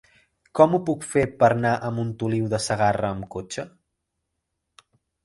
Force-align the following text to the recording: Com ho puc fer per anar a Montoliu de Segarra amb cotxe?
Com 0.59 0.71
ho 0.77 0.77
puc 0.85 1.03
fer 1.11 1.25
per 1.43 1.49
anar 1.55 1.73
a 1.75 1.91
Montoliu 1.97 2.47
de 2.53 2.61
Segarra 2.69 3.13
amb 3.17 3.29
cotxe? 3.37 3.67